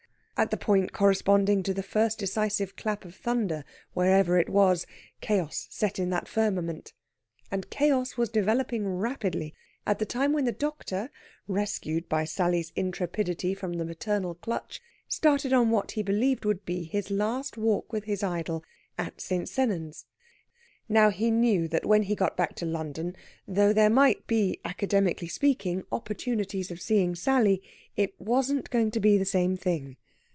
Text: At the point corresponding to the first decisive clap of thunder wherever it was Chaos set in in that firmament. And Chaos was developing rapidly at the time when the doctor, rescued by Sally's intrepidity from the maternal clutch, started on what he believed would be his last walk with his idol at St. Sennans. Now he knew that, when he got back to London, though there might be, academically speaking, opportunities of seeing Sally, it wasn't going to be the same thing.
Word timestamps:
At 0.41 0.49
the 0.49 0.57
point 0.57 0.91
corresponding 0.91 1.61
to 1.61 1.71
the 1.71 1.83
first 1.83 2.17
decisive 2.17 2.75
clap 2.75 3.05
of 3.05 3.13
thunder 3.13 3.63
wherever 3.93 4.39
it 4.39 4.49
was 4.49 4.87
Chaos 5.21 5.67
set 5.69 5.99
in 5.99 6.05
in 6.05 6.09
that 6.09 6.27
firmament. 6.27 6.93
And 7.51 7.69
Chaos 7.69 8.17
was 8.17 8.29
developing 8.29 8.87
rapidly 8.87 9.53
at 9.85 9.99
the 9.99 10.05
time 10.07 10.33
when 10.33 10.45
the 10.45 10.51
doctor, 10.51 11.11
rescued 11.47 12.09
by 12.09 12.25
Sally's 12.25 12.71
intrepidity 12.75 13.53
from 13.53 13.73
the 13.73 13.85
maternal 13.85 14.33
clutch, 14.33 14.81
started 15.07 15.53
on 15.53 15.69
what 15.69 15.91
he 15.91 16.01
believed 16.01 16.43
would 16.43 16.65
be 16.65 16.85
his 16.85 17.11
last 17.11 17.55
walk 17.55 17.93
with 17.93 18.05
his 18.05 18.23
idol 18.23 18.63
at 18.97 19.21
St. 19.21 19.47
Sennans. 19.47 20.07
Now 20.89 21.11
he 21.11 21.29
knew 21.29 21.67
that, 21.67 21.85
when 21.85 22.01
he 22.01 22.15
got 22.15 22.35
back 22.35 22.55
to 22.55 22.65
London, 22.65 23.15
though 23.47 23.73
there 23.73 23.91
might 23.91 24.25
be, 24.25 24.59
academically 24.65 25.27
speaking, 25.27 25.83
opportunities 25.91 26.71
of 26.71 26.81
seeing 26.81 27.13
Sally, 27.13 27.61
it 27.95 28.19
wasn't 28.19 28.71
going 28.71 28.89
to 28.89 28.99
be 28.99 29.19
the 29.19 29.23
same 29.23 29.55
thing. 29.55 29.97